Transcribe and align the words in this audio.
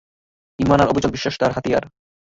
ঈমান 0.59 0.79
আর 0.81 0.87
অবিচল 0.87 1.11
বিশ্বাস 1.11 1.35
তাঁর 1.37 1.51
হাতিয়ার। 1.51 1.85